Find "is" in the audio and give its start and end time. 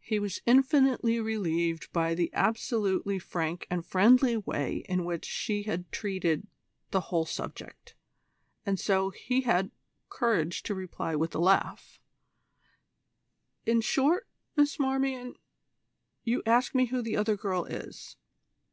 17.64-18.16